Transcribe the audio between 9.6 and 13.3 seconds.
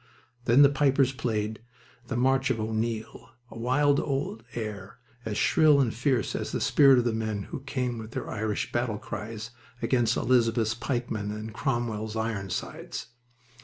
against Elizabeth's pikemen and Cromwell's Ironsides.